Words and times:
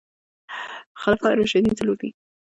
خلفاء 1.01 1.33
راشدين 1.39 1.73
څلور 1.79 1.97
دي 2.01 2.09